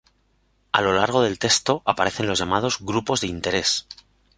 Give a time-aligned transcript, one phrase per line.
[0.73, 3.87] A lo largo del texto aparecen los llamados grupos de interés